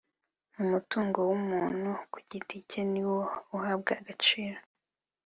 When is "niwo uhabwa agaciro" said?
2.91-4.59